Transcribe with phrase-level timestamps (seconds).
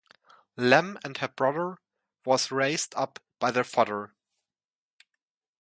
[0.57, 1.77] Lam and her brother
[2.25, 4.15] were raised up by their father.